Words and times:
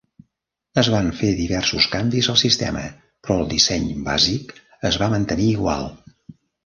Es 0.83 0.87
van 0.93 1.09
fer 1.17 1.27
diversos 1.41 1.87
canvis 1.91 2.29
al 2.33 2.39
sistema, 2.43 2.85
però 3.27 3.35
el 3.43 3.51
disseny 3.53 3.85
bàsic 4.09 4.55
es 4.91 4.99
va 5.03 5.11
mantenir 5.17 5.47
igual. 5.51 5.87